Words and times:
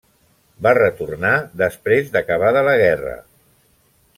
Va 0.67 0.71
retornar 0.77 1.33
després 1.63 2.09
d'acabada 2.17 2.65
la 2.69 2.77
guerra. 2.85 3.15